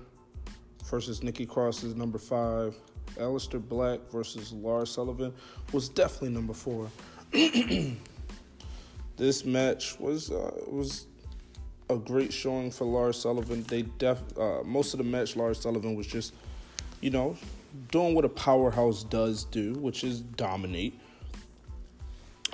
versus 0.86 1.24
Nikki 1.24 1.46
Cross 1.46 1.84
is 1.84 1.96
number 1.96 2.18
five. 2.18 2.76
Aleister 3.16 3.62
Black 3.62 4.00
versus 4.12 4.54
Lars 4.54 4.92
Sullivan 4.92 5.34
was 5.74 5.90
definitely 5.90 6.30
number 6.30 6.54
four. 6.54 6.90
this 9.18 9.44
match 9.44 10.00
was 10.00 10.32
uh, 10.32 10.52
was 10.68 11.08
a 11.90 11.96
great 11.98 12.34
showing 12.34 12.72
for 12.72 12.86
Lars 12.86 13.20
Sullivan. 13.20 13.64
They 13.64 13.84
def 13.84 14.22
uh, 14.38 14.64
most 14.64 14.94
of 14.94 14.98
the 14.98 15.04
match 15.04 15.36
Lars 15.36 15.60
Sullivan 15.60 15.96
was 15.96 16.08
just, 16.08 16.34
you 17.02 17.10
know, 17.10 17.38
doing 17.92 18.14
what 18.14 18.26
a 18.26 18.30
powerhouse 18.30 19.04
does 19.04 19.46
do, 19.46 19.74
which 19.74 20.04
is 20.04 20.22
dominate. 20.22 21.00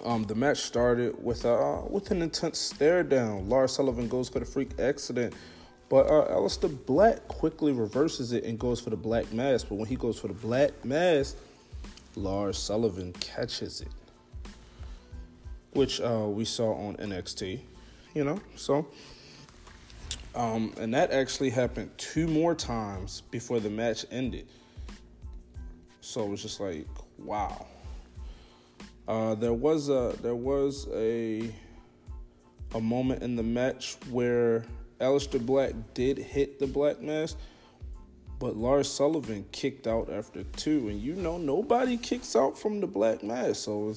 Um, 0.04 0.24
the 0.24 0.36
match 0.36 0.58
started 0.58 1.16
with 1.24 1.46
uh, 1.46 1.82
with 1.90 2.12
an 2.12 2.22
intense 2.22 2.60
stare 2.60 3.04
down. 3.04 3.48
Lars 3.50 3.74
Sullivan 3.74 4.08
goes 4.08 4.30
for 4.30 4.40
the 4.40 4.46
freak 4.46 4.80
accident, 4.80 5.34
but 5.90 6.08
uh, 6.08 6.36
Aleister 6.36 6.86
Black 6.86 7.28
quickly 7.28 7.72
reverses 7.72 8.34
it 8.34 8.44
and 8.44 8.60
goes 8.60 8.82
for 8.82 8.90
the 8.90 8.98
black 8.98 9.32
mass. 9.32 9.64
But 9.64 9.76
when 9.76 9.88
he 9.88 9.96
goes 9.96 10.20
for 10.20 10.28
the 10.28 10.34
black 10.34 10.84
mass, 10.84 11.36
Lars 12.16 12.58
Sullivan 12.58 13.14
catches 13.14 13.82
it, 13.82 13.88
which 15.72 16.02
uh, 16.02 16.28
we 16.28 16.44
saw 16.46 16.74
on 16.74 16.98
NXT. 16.98 17.62
You 18.14 18.26
know, 18.26 18.40
so 18.56 18.88
um, 20.36 20.74
and 20.80 20.94
that 20.94 21.12
actually 21.12 21.50
happened 21.50 21.92
two 21.98 22.28
more 22.28 22.56
times 22.56 23.22
before 23.32 23.60
the 23.60 23.70
match 23.70 24.06
ended. 24.12 24.48
So 26.02 26.24
it 26.24 26.30
was 26.30 26.42
just 26.42 26.60
like, 26.60 26.88
wow. 27.18 27.68
Uh, 29.08 29.36
there 29.36 29.54
was 29.54 29.90
a 29.90 30.16
there 30.22 30.36
was 30.36 30.88
a 30.94 31.54
a 32.74 32.82
moment 32.82 33.22
in 33.22 33.36
the 33.36 33.44
match 33.44 33.98
where 34.10 34.66
Aleister 35.00 35.46
Black 35.46 35.74
did 35.94 36.18
hit 36.18 36.58
the 36.58 36.68
Black 36.68 37.02
Mass, 37.02 37.36
but 38.40 38.56
Lars 38.56 38.90
Sullivan 38.90 39.46
kicked 39.52 39.88
out 39.88 40.10
after 40.10 40.44
two, 40.44 40.88
and 40.88 41.02
you 41.02 41.16
know 41.16 41.38
nobody 41.38 41.98
kicks 41.98 42.36
out 42.36 42.58
from 42.58 42.80
the 42.80 42.88
Black 42.88 43.24
Mass, 43.24 43.60
so 43.60 43.94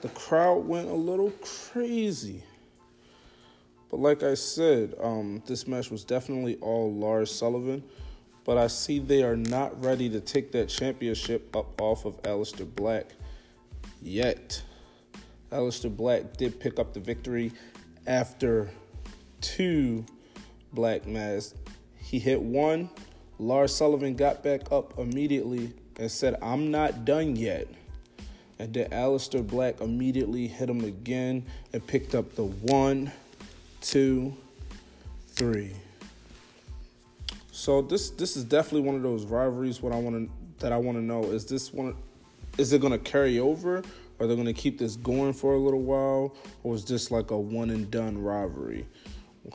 the 0.00 0.08
crowd 0.10 0.66
went 0.66 0.88
a 0.88 0.94
little 0.94 1.30
crazy. 1.42 2.42
But 3.90 4.00
like 4.00 4.22
I 4.22 4.34
said, 4.34 4.94
um, 5.00 5.42
this 5.46 5.66
match 5.66 5.90
was 5.90 6.04
definitely 6.04 6.56
all 6.56 6.92
Lars 6.92 7.34
Sullivan. 7.34 7.82
But 8.44 8.56
I 8.56 8.68
see 8.68 8.98
they 8.98 9.22
are 9.22 9.36
not 9.36 9.82
ready 9.84 10.08
to 10.10 10.20
take 10.20 10.52
that 10.52 10.68
championship 10.68 11.54
up 11.54 11.80
off 11.80 12.04
of 12.04 12.22
Aleister 12.22 12.66
Black 12.74 13.06
yet. 14.00 14.62
Aleister 15.52 15.94
Black 15.94 16.36
did 16.36 16.58
pick 16.58 16.78
up 16.78 16.94
the 16.94 17.00
victory 17.00 17.52
after 18.06 18.70
two 19.40 20.04
black 20.72 21.06
masks. 21.06 21.54
He 21.96 22.18
hit 22.18 22.40
one. 22.40 22.90
Lars 23.38 23.74
Sullivan 23.74 24.14
got 24.14 24.42
back 24.42 24.70
up 24.72 24.98
immediately 24.98 25.72
and 25.96 26.10
said, 26.10 26.36
I'm 26.42 26.70
not 26.70 27.04
done 27.04 27.36
yet. 27.36 27.68
And 28.58 28.74
then 28.74 28.90
Aleister 28.90 29.46
Black 29.46 29.80
immediately 29.80 30.46
hit 30.46 30.68
him 30.68 30.84
again 30.84 31.46
and 31.72 31.86
picked 31.86 32.14
up 32.14 32.34
the 32.34 32.44
one, 32.44 33.10
two, 33.80 34.36
three. 35.28 35.72
So 37.52 37.82
this 37.82 38.10
this 38.10 38.36
is 38.36 38.44
definitely 38.44 38.82
one 38.82 38.96
of 38.96 39.02
those 39.02 39.24
rivalries. 39.24 39.82
What 39.82 39.92
I 39.92 39.96
want 39.96 40.28
to 40.28 40.34
that 40.60 40.72
I 40.72 40.76
want 40.76 40.98
to 40.98 41.02
know 41.02 41.24
is 41.24 41.46
this 41.46 41.72
one 41.72 41.94
is 42.58 42.72
it 42.72 42.80
going 42.80 42.92
to 42.92 42.98
carry 42.98 43.38
over? 43.38 43.82
Are 44.18 44.26
they 44.26 44.34
going 44.34 44.46
to 44.46 44.52
keep 44.52 44.78
this 44.78 44.96
going 44.96 45.32
for 45.32 45.54
a 45.54 45.58
little 45.58 45.80
while, 45.80 46.36
or 46.62 46.74
is 46.74 46.84
this 46.84 47.10
like 47.10 47.30
a 47.30 47.38
one 47.38 47.70
and 47.70 47.90
done 47.90 48.22
rivalry? 48.22 48.86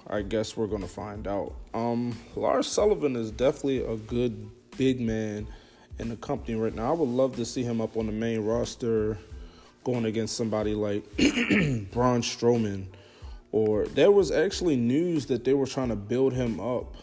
I 0.08 0.24
guess 0.24 0.58
we're 0.58 0.68
going 0.68 0.82
to 0.82 0.88
find 0.88 1.28
out. 1.28 1.54
Um, 1.74 2.18
Lars 2.36 2.68
Sullivan 2.68 3.16
is 3.16 3.30
definitely 3.30 3.86
a 3.86 3.96
good 3.96 4.50
big 4.78 5.00
man 5.00 5.48
in 6.00 6.10
the 6.10 6.16
company 6.16 6.56
right 6.56 6.74
now. 6.74 6.90
I 6.90 6.96
would 6.96 7.10
love 7.10 7.36
to 7.36 7.46
see 7.46 7.64
him 7.64 7.80
up 7.80 7.96
on 7.96 8.08
the 8.08 8.12
main 8.12 8.42
roster 8.42 9.18
going 9.84 10.06
against 10.06 10.36
somebody 10.36 10.74
like 10.74 11.04
Braun 11.92 12.22
Strowman. 12.22 12.88
Or 13.56 13.86
there 13.86 14.12
was 14.12 14.32
actually 14.32 14.76
news 14.76 15.28
that 15.28 15.46
they 15.46 15.54
were 15.54 15.66
trying 15.66 15.88
to 15.88 15.96
build 15.96 16.34
him 16.34 16.60
up 16.60 16.98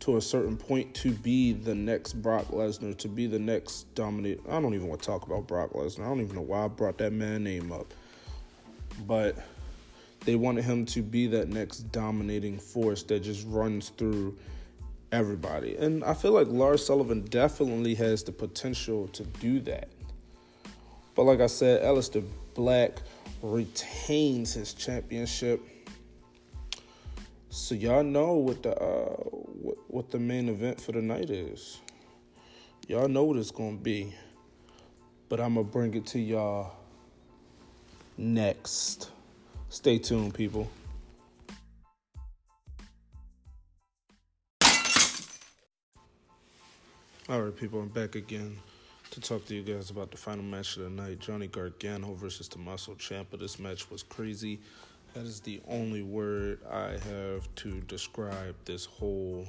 to 0.00 0.18
a 0.18 0.20
certain 0.20 0.54
point 0.54 0.94
to 0.96 1.12
be 1.12 1.54
the 1.54 1.74
next 1.74 2.12
Brock 2.20 2.48
Lesnar, 2.48 2.94
to 2.98 3.08
be 3.08 3.26
the 3.26 3.38
next 3.38 3.94
dominant. 3.94 4.42
I 4.50 4.60
don't 4.60 4.74
even 4.74 4.86
want 4.86 5.00
to 5.00 5.06
talk 5.06 5.24
about 5.26 5.46
Brock 5.46 5.70
Lesnar. 5.72 6.04
I 6.04 6.08
don't 6.08 6.20
even 6.20 6.36
know 6.36 6.42
why 6.42 6.66
I 6.66 6.68
brought 6.68 6.98
that 6.98 7.14
man 7.14 7.42
name 7.42 7.72
up. 7.72 7.94
But 9.06 9.38
they 10.26 10.34
wanted 10.34 10.64
him 10.64 10.84
to 10.84 11.00
be 11.00 11.26
that 11.28 11.48
next 11.48 11.90
dominating 11.90 12.58
force 12.58 13.02
that 13.04 13.20
just 13.20 13.46
runs 13.48 13.88
through 13.88 14.36
everybody. 15.10 15.76
And 15.76 16.04
I 16.04 16.12
feel 16.12 16.32
like 16.32 16.48
Lars 16.48 16.84
Sullivan 16.84 17.22
definitely 17.22 17.94
has 17.94 18.22
the 18.22 18.32
potential 18.32 19.08
to 19.08 19.24
do 19.24 19.60
that. 19.60 19.88
But 21.14 21.22
like 21.22 21.40
I 21.40 21.46
said, 21.46 21.82
Aleister 21.82 22.22
Black 22.52 23.00
retains 23.52 24.54
his 24.54 24.74
championship. 24.74 25.60
So 27.50 27.74
y'all 27.74 28.02
know 28.02 28.34
what 28.34 28.62
the 28.62 28.76
uh, 28.76 29.14
what, 29.14 29.76
what 29.88 30.10
the 30.10 30.18
main 30.18 30.48
event 30.48 30.80
for 30.80 30.92
the 30.92 31.02
night 31.02 31.30
is. 31.30 31.80
Y'all 32.88 33.08
know 33.08 33.24
what 33.24 33.36
it's 33.36 33.50
gonna 33.50 33.76
be. 33.76 34.14
But 35.28 35.40
I'm 35.40 35.54
gonna 35.54 35.64
bring 35.64 35.94
it 35.94 36.06
to 36.06 36.20
y'all 36.20 36.72
next. 38.16 39.10
Stay 39.68 39.98
tuned, 39.98 40.34
people. 40.34 40.70
All 47.28 47.42
right, 47.42 47.56
people, 47.56 47.80
I'm 47.80 47.88
back 47.88 48.14
again 48.14 48.56
to 49.16 49.22
talk 49.22 49.46
to 49.46 49.54
you 49.54 49.62
guys 49.62 49.88
about 49.88 50.10
the 50.10 50.16
final 50.18 50.44
match 50.44 50.76
of 50.76 50.82
the 50.82 50.90
night 50.90 51.18
Johnny 51.20 51.46
Gargano 51.46 52.12
versus 52.12 52.48
Tommaso 52.48 52.92
Ciampa. 52.96 53.38
This 53.40 53.58
match 53.58 53.90
was 53.90 54.02
crazy. 54.02 54.60
That 55.14 55.24
is 55.24 55.40
the 55.40 55.58
only 55.68 56.02
word 56.02 56.58
I 56.70 56.98
have 57.08 57.48
to 57.54 57.80
describe 57.88 58.54
this 58.66 58.84
whole 58.84 59.46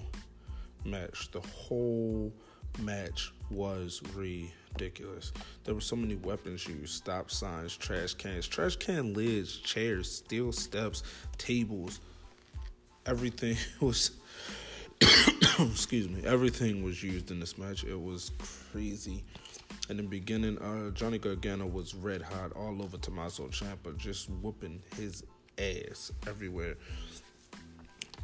match. 0.86 1.32
The 1.32 1.42
whole 1.42 2.32
match 2.80 3.34
was 3.52 4.02
ridiculous. 4.16 5.34
There 5.66 5.76
were 5.76 5.82
so 5.82 5.98
many 5.98 6.16
weapons 6.16 6.66
used 6.66 6.94
stop 6.94 7.30
signs, 7.30 7.76
trash 7.76 8.14
cans, 8.14 8.48
trash 8.48 8.78
can 8.78 9.14
lids, 9.14 9.58
chairs, 9.58 10.10
steel 10.10 10.54
steps, 10.54 11.04
tables. 11.38 12.00
Everything 13.06 13.58
was 13.82 14.12
excuse 15.60 16.08
me, 16.08 16.24
everything 16.26 16.84
was 16.84 17.04
used 17.04 17.32
in 17.32 17.40
this 17.42 17.58
match. 17.58 17.84
It 17.84 18.02
was 18.02 18.32
crazy. 18.72 19.26
In 19.90 19.98
the 19.98 20.04
beginning, 20.04 20.58
uh, 20.58 20.90
Johnny 20.92 21.18
Gargano 21.18 21.66
was 21.66 21.96
red 21.96 22.22
hot 22.22 22.52
all 22.54 22.84
over 22.84 22.98
Tommaso 22.98 23.48
Ciampa, 23.48 23.96
just 23.98 24.30
whooping 24.30 24.82
his 24.98 25.24
ass 25.58 26.12
everywhere. 26.28 26.76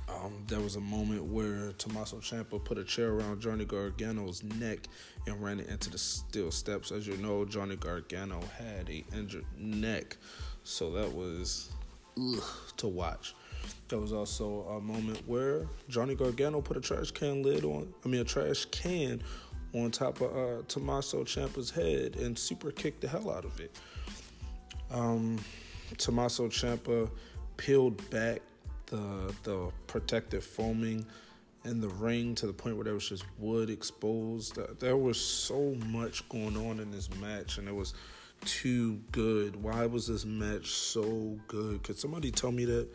Um, 0.09 0.43
there 0.47 0.59
was 0.59 0.75
a 0.75 0.81
moment 0.81 1.23
where 1.23 1.71
Tommaso 1.77 2.17
Ciampa 2.17 2.63
put 2.63 2.77
a 2.77 2.83
chair 2.83 3.11
around 3.13 3.41
Johnny 3.41 3.63
Gargano's 3.63 4.43
neck 4.43 4.79
and 5.25 5.41
ran 5.41 5.61
it 5.61 5.69
into 5.69 5.89
the 5.89 5.97
steel 5.97 6.51
steps. 6.51 6.91
As 6.91 7.07
you 7.07 7.15
know, 7.17 7.45
Johnny 7.45 7.77
Gargano 7.77 8.41
had 8.57 8.89
a 8.89 9.03
injured 9.15 9.45
neck, 9.57 10.17
so 10.63 10.91
that 10.91 11.11
was 11.11 11.69
ugh, 12.19 12.43
to 12.77 12.87
watch. 12.87 13.35
There 13.87 13.99
was 13.99 14.11
also 14.11 14.63
a 14.63 14.81
moment 14.81 15.21
where 15.25 15.65
Johnny 15.87 16.15
Gargano 16.15 16.59
put 16.59 16.75
a 16.75 16.81
trash 16.81 17.11
can 17.11 17.41
lid 17.41 17.63
on, 17.63 17.93
I 18.03 18.09
mean, 18.09 18.21
a 18.21 18.25
trash 18.25 18.65
can 18.65 19.23
on 19.73 19.91
top 19.91 20.21
of 20.21 20.35
uh, 20.35 20.61
Tommaso 20.67 21.23
Ciampa's 21.23 21.71
head 21.71 22.15
and 22.15 22.37
super 22.37 22.71
kicked 22.71 23.01
the 23.01 23.07
hell 23.07 23.31
out 23.31 23.45
of 23.45 23.59
it. 23.59 23.75
Um, 24.91 25.39
Tommaso 25.97 26.47
Ciampa 26.47 27.09
peeled 27.57 28.09
back 28.09 28.41
the 28.87 29.33
the 29.43 29.71
protective 29.87 30.43
foaming 30.43 31.05
in 31.65 31.79
the 31.79 31.89
ring 31.89 32.35
to 32.35 32.45
the 32.47 32.53
point 32.53 32.75
where 32.75 32.83
there 32.83 32.93
was 32.93 33.07
just 33.07 33.25
wood 33.39 33.69
exposed. 33.69 34.59
There 34.79 34.97
was 34.97 35.19
so 35.19 35.75
much 35.87 36.27
going 36.29 36.57
on 36.57 36.79
in 36.79 36.91
this 36.91 37.09
match, 37.21 37.57
and 37.57 37.67
it 37.67 37.75
was 37.75 37.93
too 38.45 38.99
good. 39.11 39.55
Why 39.55 39.85
was 39.85 40.07
this 40.07 40.25
match 40.25 40.67
so 40.67 41.37
good? 41.47 41.83
Could 41.83 41.97
somebody 41.97 42.31
tell 42.31 42.51
me 42.51 42.65
that? 42.65 42.87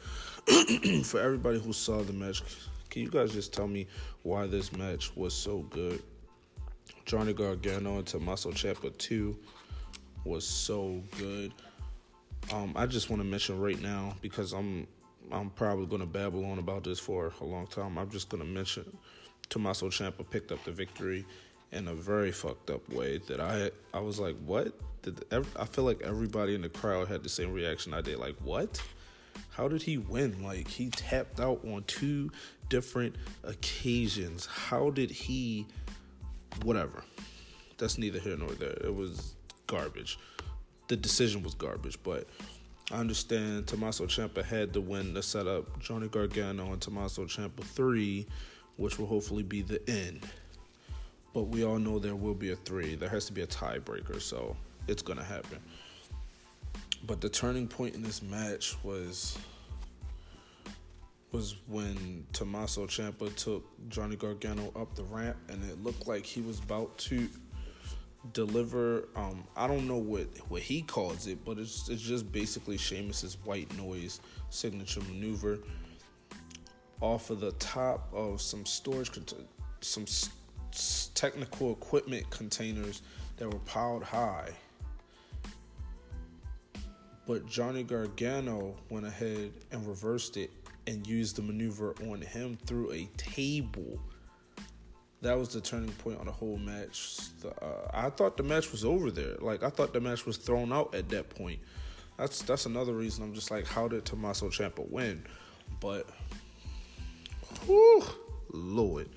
For 1.05 1.21
everybody 1.21 1.59
who 1.59 1.73
saw 1.73 2.03
the 2.03 2.13
match, 2.13 2.43
can 2.91 3.03
you 3.03 3.11
guys 3.11 3.33
just 3.33 3.53
tell 3.53 3.67
me 3.67 3.87
why 4.23 4.47
this 4.47 4.73
match 4.73 5.17
was 5.17 5.35
so 5.35 5.61
good? 5.71 6.03
Johnny 7.09 7.33
Gargano 7.33 7.97
and 7.97 8.07
Tommaso 8.07 8.51
Ciampa 8.51 8.97
2 8.99 9.35
was 10.25 10.47
so 10.47 11.03
good. 11.17 11.55
Um, 12.53 12.75
I 12.77 12.85
just 12.85 13.09
want 13.09 13.23
to 13.23 13.27
mention 13.27 13.59
right 13.59 13.81
now 13.81 14.15
because 14.21 14.53
I'm 14.53 14.87
I'm 15.33 15.49
probably 15.49 15.87
going 15.87 16.03
to 16.03 16.07
babble 16.07 16.45
on 16.45 16.59
about 16.59 16.85
this 16.85 17.01
for 17.01 17.33
a 17.41 17.45
long 17.45 17.67
time. 17.67 17.97
I'm 17.97 18.11
just 18.11 18.29
going 18.29 18.43
to 18.43 18.49
mention 18.49 18.95
Tommaso 19.49 19.89
Ciampa 19.89 20.29
picked 20.29 20.53
up 20.53 20.63
the 20.65 20.71
victory 20.71 21.25
in 21.73 21.89
a 21.89 21.95
very 21.95 22.31
fucked 22.31 22.69
up 22.69 22.87
way 22.91 23.17
that 23.27 23.41
I 23.41 23.71
I 23.97 24.01
was 24.01 24.21
like, 24.21 24.37
what? 24.45 24.75
Did 25.01 25.25
I 25.33 25.65
feel 25.65 25.85
like 25.85 26.03
everybody 26.03 26.55
in 26.55 26.61
the 26.61 26.69
crowd 26.69 27.09
had 27.09 27.23
the 27.23 27.31
same 27.31 27.55
reaction 27.55 27.95
I 27.95 28.03
did. 28.03 28.19
Like, 28.19 28.37
what? 28.45 28.83
How 29.49 29.67
did 29.67 29.81
he 29.81 29.97
win? 29.97 30.43
Like 30.43 30.69
he 30.69 30.91
tapped 30.91 31.41
out 31.41 31.65
on 31.65 31.85
two 31.87 32.31
different 32.69 33.17
occasions. 33.45 34.45
How 34.45 34.91
did 34.91 35.11
he? 35.11 35.67
Whatever. 36.63 37.05
That's 37.79 37.99
neither 37.99 38.19
here 38.19 38.37
nor 38.37 38.51
there. 38.51 38.77
It 38.85 38.95
was 38.95 39.35
garbage. 39.67 40.19
The 40.89 40.97
decision 40.97 41.43
was 41.43 41.55
garbage, 41.55 41.99
but 42.03 42.27
I 42.91 42.97
understand 42.97 43.67
Tommaso 43.67 44.07
Ciampa 44.07 44.43
had 44.43 44.73
to 44.73 44.81
win 44.81 45.15
to 45.15 45.23
set 45.23 45.47
up 45.47 45.79
Johnny 45.79 46.09
Gargano 46.09 46.73
and 46.73 46.81
Tommaso 46.81 47.27
Ciampa 47.27 47.63
3, 47.63 48.27
which 48.77 48.99
will 48.99 49.07
hopefully 49.07 49.43
be 49.43 49.63
the 49.63 49.81
end. 49.89 50.27
But 51.35 51.45
we 51.45 51.65
all 51.65 51.79
know 51.79 51.99
there 51.99 52.17
will 52.17 52.35
be 52.35 52.51
a 52.51 52.57
3. 52.57 52.95
There 52.95 53.09
has 53.09 53.27
to 53.27 53.33
be 53.33 53.43
a 53.43 53.47
tiebreaker, 53.47 54.21
so 54.21 54.57
it's 54.89 55.03
going 55.03 55.19
to 55.19 55.25
happen. 55.25 55.59
But 57.07 57.21
the 57.21 57.29
turning 57.29 57.69
point 57.69 57.95
in 57.95 58.03
this 58.03 58.23
match 58.23 58.77
was 58.83 59.39
was 61.33 61.57
when 61.67 62.27
Tommaso 62.33 62.87
Ciampa 62.87 63.35
took 63.37 63.65
Johnny 63.89 64.17
Gargano 64.17 64.73
up 64.75 64.95
the 64.95 65.05
ramp 65.05 65.37
and 65.49 65.63
it 65.71 65.83
looked 65.83 66.07
like 66.07 66.25
he 66.25 66.41
was 66.41 66.59
about 66.61 66.97
to 66.99 67.29
deliver 68.33 69.09
um 69.15 69.45
I 69.57 69.67
don't 69.67 69.87
know 69.87 69.97
what 69.97 70.27
what 70.49 70.63
he 70.63 70.83
calls 70.83 71.27
it, 71.27 71.45
but 71.45 71.59
it's 71.59 71.89
it's 71.89 72.03
just 72.03 72.31
basically 72.33 72.77
Sheamus's 72.77 73.37
white 73.45 73.75
noise 73.77 74.21
signature 74.51 75.01
maneuver 75.03 75.59
off 77.01 77.31
of 77.31 77.41
the 77.41 77.53
top 77.53 78.09
of 78.13 78.41
some 78.41 78.67
storage 78.67 79.11
some 79.81 80.07
technical 81.15 81.73
equipment 81.73 82.29
containers 82.31 83.03
that 83.37 83.53
were 83.53 83.61
piled 83.61 84.03
high. 84.03 84.51
But 87.27 87.47
Johnny 87.47 87.83
Gargano 87.83 88.75
went 88.89 89.07
ahead 89.07 89.53
and 89.71 89.87
reversed 89.87 90.37
it 90.37 90.51
and 90.89 91.07
used 91.07 91.37
the 91.37 91.43
maneuver 91.43 91.95
on 92.11 92.21
him 92.21 92.59
through 92.67 92.91
a 92.93 93.09
table 93.17 94.01
that 95.21 95.37
was 95.37 95.49
the 95.49 95.61
turning 95.61 95.91
point 95.93 96.19
on 96.21 96.27
the 96.27 96.33
whole 96.33 96.59
match. 96.59 97.19
Uh, 97.45 97.89
I 97.93 98.11
thought 98.11 98.37
the 98.37 98.43
match 98.43 98.71
was 98.71 98.85
over 98.85 99.11
there. 99.11 99.37
Like 99.41 99.63
I 99.63 99.71
thought 99.71 99.93
the 99.93 100.01
match 100.01 100.27
was 100.27 100.37
thrown 100.37 100.73
out 100.73 100.95
at 100.95 101.09
that 101.09 101.29
point. 101.29 101.59
That's 102.17 102.43
that's 102.43 102.67
another 102.67 102.93
reason 102.93 103.25
I'm 103.25 103.35
just 103.35 103.51
like, 103.51 103.67
how 103.67 103.89
did 103.89 104.05
Tommaso 104.05 104.49
Ciampa 104.49 104.89
win? 104.91 105.25
But, 105.81 106.09
whew, 107.67 108.03
Lord. 108.53 109.09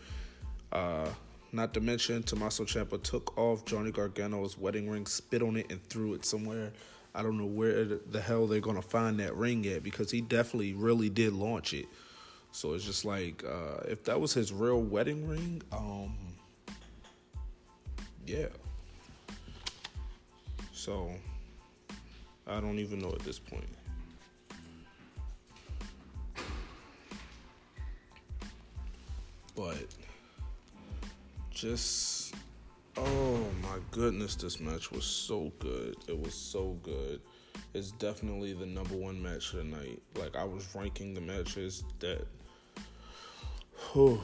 Uh, 0.72 1.10
not 1.52 1.74
to 1.74 1.82
mention, 1.82 2.24
Tommaso 2.24 2.64
Ciampa 2.64 3.02
took 3.02 3.38
off 3.38 3.66
Johnny 3.66 3.92
Gargano's 3.92 4.58
wedding 4.58 4.90
ring, 4.90 5.06
spit 5.06 5.42
on 5.42 5.58
it, 5.58 5.72
and 5.72 5.84
threw 5.84 6.14
it 6.14 6.26
somewhere. 6.26 6.72
I 7.14 7.22
don't 7.22 7.38
know 7.38 7.46
where 7.46 7.84
the 7.86 8.22
hell 8.22 8.48
they're 8.48 8.62
gonna 8.62 8.82
find 8.82 9.20
that 9.20 9.36
ring 9.36 9.66
at 9.68 9.84
because 9.84 10.12
he 10.12 10.22
definitely 10.22 10.74
really 10.74 11.10
did 11.10 11.34
launch 11.34 11.74
it. 11.74 11.86
So 12.52 12.74
it's 12.74 12.86
just 12.86 13.06
like 13.06 13.44
uh, 13.44 13.84
if 13.88 14.04
that 14.06 14.20
was 14.20 14.34
his 14.34 14.52
real 14.54 14.82
wedding 14.82 15.28
ring, 15.28 15.62
um, 15.72 16.16
yeah. 18.26 18.48
So 20.74 21.12
I 22.48 22.60
don't 22.60 22.80
even 22.80 23.00
know 23.00 23.12
at 23.12 23.20
this 23.20 23.40
point. 23.40 23.66
But 29.56 29.86
just 31.52 32.34
oh 32.98 33.40
my 33.62 33.78
goodness, 33.92 34.36
this 34.36 34.60
match 34.60 34.92
was 34.92 35.06
so 35.06 35.52
good. 35.60 35.96
It 36.08 36.20
was 36.20 36.34
so 36.34 36.78
good. 36.84 37.22
It's 37.74 37.92
definitely 37.92 38.54
the 38.54 38.66
number 38.66 38.96
one 38.96 39.22
match 39.22 39.54
of 39.54 39.60
the 39.60 39.64
night. 39.64 40.02
Like 40.18 40.36
I 40.36 40.44
was 40.44 40.68
ranking 40.76 41.14
the 41.14 41.22
matches 41.22 41.84
that 42.00 42.26
whew. 43.92 44.20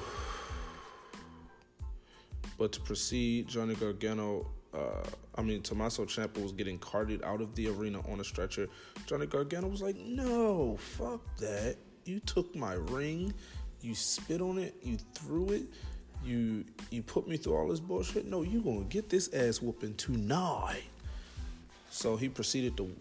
But 2.58 2.72
to 2.74 2.82
proceed, 2.82 3.48
Johnny 3.48 3.76
Gargano, 3.76 4.48
uh, 4.74 5.04
I 5.36 5.42
mean, 5.44 5.62
Tommaso 5.62 6.06
Ciampa 6.06 6.42
was 6.42 6.52
getting 6.52 6.80
carted 6.80 7.24
out 7.24 7.40
of 7.40 7.54
the 7.56 7.68
arena 7.68 8.02
on 8.12 8.20
a 8.20 8.24
stretcher. 8.24 8.68
Johnny 9.06 9.28
Gargano 9.28 9.68
was 9.68 9.82
like, 9.82 9.96
no, 9.98 10.78
fuck 10.78 11.22
that. 11.38 11.76
You 12.06 12.20
took 12.22 12.56
my 12.56 12.74
ring, 12.74 13.34
you 13.82 13.94
spit 13.94 14.42
on 14.42 14.58
it, 14.58 14.76
you 14.82 14.98
threw 15.14 15.50
it, 15.50 15.66
you 16.24 16.66
you 16.90 17.02
put 17.04 17.28
me 17.28 17.38
through 17.38 17.56
all 17.56 17.68
this 17.68 17.80
bullshit. 17.80 18.26
No, 18.26 18.42
you 18.42 18.62
gonna 18.62 18.82
get 18.86 19.10
this 19.10 19.34
ass 19.34 19.62
whooping 19.62 19.96
tonight. 19.96 20.84
So 21.90 22.16
he 22.16 22.30
proceeded 22.30 22.78
to 22.78 22.94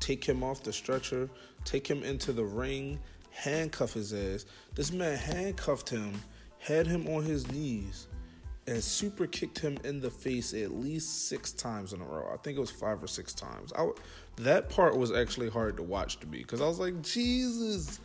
take 0.00 0.24
him 0.24 0.42
off 0.42 0.62
the 0.62 0.72
stretcher, 0.72 1.28
take 1.64 1.86
him 1.88 2.02
into 2.02 2.32
the 2.32 2.44
ring, 2.44 2.98
handcuff 3.30 3.94
his 3.94 4.12
ass. 4.12 4.46
This 4.74 4.92
man 4.92 5.16
handcuffed 5.16 5.88
him, 5.88 6.12
had 6.58 6.86
him 6.86 7.06
on 7.08 7.22
his 7.22 7.50
knees, 7.50 8.08
and 8.66 8.82
super 8.82 9.26
kicked 9.26 9.58
him 9.58 9.78
in 9.84 10.00
the 10.00 10.10
face 10.10 10.52
at 10.52 10.72
least 10.72 11.28
six 11.28 11.52
times 11.52 11.92
in 11.92 12.00
a 12.00 12.04
row. 12.04 12.30
I 12.32 12.36
think 12.38 12.56
it 12.56 12.60
was 12.60 12.70
five 12.70 13.02
or 13.02 13.06
six 13.06 13.32
times. 13.32 13.72
I, 13.76 13.88
that 14.36 14.68
part 14.68 14.96
was 14.96 15.12
actually 15.12 15.48
hard 15.48 15.76
to 15.78 15.82
watch 15.82 16.20
to 16.20 16.26
me 16.26 16.38
because 16.38 16.60
I 16.60 16.66
was 16.66 16.78
like, 16.78 17.00
Jesus, 17.02 18.00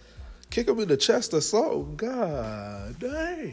kick 0.49 0.67
him 0.67 0.79
in 0.79 0.87
the 0.87 0.97
chest 0.97 1.33
or 1.33 1.41
something. 1.41 1.95
God 1.95 2.95
damn. 2.99 3.51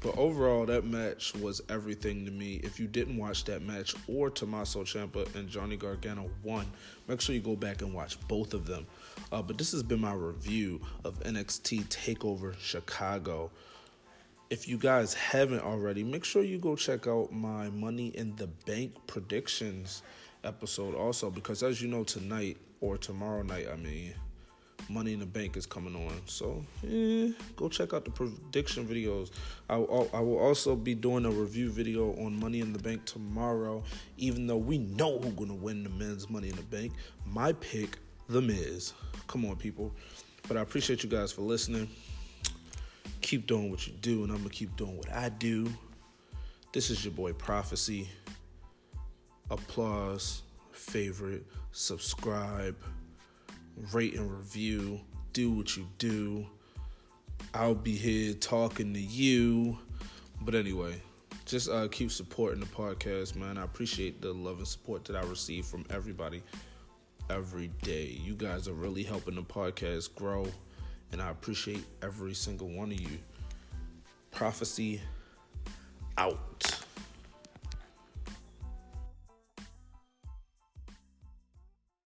But 0.00 0.16
overall, 0.16 0.66
that 0.66 0.84
match 0.84 1.34
was 1.34 1.60
everything 1.68 2.24
to 2.24 2.30
me. 2.30 2.60
If 2.62 2.80
you 2.80 2.86
didn't 2.86 3.16
watch 3.16 3.44
that 3.44 3.62
match 3.62 3.94
or 4.08 4.30
Tommaso 4.30 4.84
Ciampa 4.84 5.32
and 5.34 5.48
Johnny 5.48 5.76
Gargano 5.76 6.30
won, 6.42 6.66
make 7.08 7.20
sure 7.20 7.34
you 7.34 7.40
go 7.40 7.56
back 7.56 7.82
and 7.82 7.92
watch 7.92 8.18
both 8.26 8.54
of 8.54 8.66
them. 8.66 8.86
Uh, 9.30 9.42
but 9.42 9.58
this 9.58 9.72
has 9.72 9.82
been 9.82 10.00
my 10.00 10.14
review 10.14 10.80
of 11.04 11.20
NXT 11.20 11.84
Takeover 11.86 12.58
Chicago. 12.58 13.50
If 14.50 14.68
you 14.68 14.76
guys 14.76 15.14
haven't 15.14 15.62
already, 15.62 16.02
make 16.02 16.24
sure 16.24 16.42
you 16.42 16.58
go 16.58 16.74
check 16.74 17.06
out 17.06 17.32
my 17.32 17.70
Money 17.70 18.08
in 18.08 18.34
the 18.36 18.48
Bank 18.66 18.94
predictions 19.06 20.02
episode 20.44 20.94
also, 20.94 21.30
because 21.30 21.62
as 21.62 21.80
you 21.80 21.88
know, 21.88 22.04
tonight 22.04 22.56
or 22.80 22.98
tomorrow 22.98 23.42
night, 23.42 23.66
I 23.72 23.76
mean, 23.76 24.14
Money 24.88 25.12
in 25.12 25.20
the 25.20 25.26
Bank 25.26 25.56
is 25.56 25.66
coming 25.66 25.94
on. 25.94 26.20
So, 26.26 26.64
eh, 26.84 27.30
go 27.56 27.68
check 27.68 27.92
out 27.92 28.04
the 28.04 28.10
prediction 28.10 28.86
videos. 28.86 29.30
I 29.68 29.76
will, 29.76 30.10
I 30.12 30.20
will 30.20 30.38
also 30.38 30.76
be 30.76 30.94
doing 30.94 31.24
a 31.24 31.30
review 31.30 31.70
video 31.70 32.12
on 32.24 32.38
Money 32.38 32.60
in 32.60 32.72
the 32.72 32.78
Bank 32.78 33.04
tomorrow, 33.04 33.82
even 34.16 34.46
though 34.46 34.56
we 34.56 34.78
know 34.78 35.18
who's 35.18 35.34
going 35.34 35.48
to 35.48 35.54
win 35.54 35.84
the 35.84 35.90
men's 35.90 36.28
Money 36.28 36.48
in 36.48 36.56
the 36.56 36.62
Bank. 36.62 36.92
My 37.26 37.52
pick, 37.54 37.98
The 38.28 38.40
Miz. 38.40 38.92
Come 39.26 39.44
on, 39.44 39.56
people. 39.56 39.94
But 40.48 40.56
I 40.56 40.60
appreciate 40.60 41.02
you 41.02 41.08
guys 41.08 41.32
for 41.32 41.42
listening. 41.42 41.88
Keep 43.20 43.46
doing 43.46 43.70
what 43.70 43.86
you 43.86 43.92
do, 44.00 44.24
and 44.24 44.32
I'm 44.32 44.38
going 44.38 44.50
to 44.50 44.54
keep 44.54 44.76
doing 44.76 44.96
what 44.96 45.12
I 45.12 45.28
do. 45.28 45.72
This 46.72 46.90
is 46.90 47.04
your 47.04 47.12
boy 47.12 47.32
Prophecy. 47.32 48.08
Applause, 49.50 50.42
favorite, 50.72 51.44
subscribe 51.72 52.76
rate 53.92 54.14
and 54.14 54.30
review, 54.30 55.00
do 55.32 55.50
what 55.50 55.76
you 55.76 55.86
do. 55.98 56.46
I'll 57.54 57.74
be 57.74 57.96
here 57.96 58.34
talking 58.34 58.94
to 58.94 59.00
you. 59.00 59.78
But 60.40 60.54
anyway, 60.54 61.00
just 61.44 61.68
uh, 61.68 61.88
keep 61.88 62.10
supporting 62.10 62.60
the 62.60 62.66
podcast, 62.66 63.36
man. 63.36 63.58
I 63.58 63.64
appreciate 63.64 64.20
the 64.20 64.32
love 64.32 64.58
and 64.58 64.66
support 64.66 65.04
that 65.06 65.16
I 65.16 65.22
receive 65.22 65.66
from 65.66 65.84
everybody 65.90 66.42
every 67.30 67.68
day. 67.82 68.18
You 68.22 68.34
guys 68.34 68.68
are 68.68 68.74
really 68.74 69.02
helping 69.02 69.34
the 69.34 69.42
podcast 69.42 70.14
grow, 70.14 70.46
and 71.12 71.20
I 71.20 71.30
appreciate 71.30 71.84
every 72.02 72.34
single 72.34 72.68
one 72.68 72.90
of 72.90 73.00
you. 73.00 73.18
Prophecy 74.30 75.00
out. 76.16 76.71